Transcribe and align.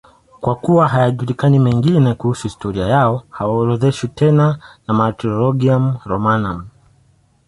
Kwa 0.39 0.55
kuwa 0.55 0.87
hayajulikani 0.87 1.59
mengine 1.59 2.13
kuhusu 2.13 2.43
historia 2.43 2.87
yao, 2.87 3.23
hawaorodheshwi 3.29 4.07
tena 4.09 4.59
na 4.87 4.93
Martyrologium 4.93 5.97
Romanum. 6.05 6.67